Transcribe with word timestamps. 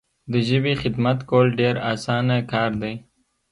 د 0.31 0.33
ژبي 0.47 0.73
خدمت 0.81 1.17
کول 1.29 1.47
ډیر 1.59 1.75
اسانه 1.93 2.37
کار 2.51 2.71
دی. 2.81 2.93